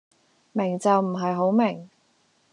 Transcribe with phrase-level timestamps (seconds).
[0.51, 1.87] 明就唔係好明